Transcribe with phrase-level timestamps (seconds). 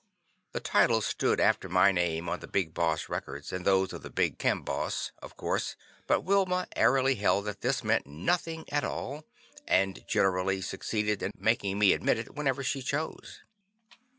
[0.53, 4.09] The title stood after my name on the Big Boss' records, and those of the
[4.09, 5.75] Big Camboss, of course,
[6.07, 9.25] but Wilma airily held that this meant nothing at all
[9.67, 13.41] and generally succeeded in making me admit it whenever she chose.